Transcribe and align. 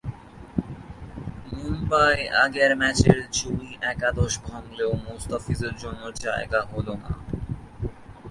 মুম্বাই 1.53 2.17
আগের 2.43 2.71
ম্যাচের 2.75 3.17
জয়ী 3.31 3.69
একাদশ 3.93 4.33
ভাঙলেও 4.47 4.91
মোস্তাফিজের 5.05 5.73
জন্য 5.75 6.01
জায়গা 6.23 6.59
হলো 6.71 6.93
না। 7.03 7.11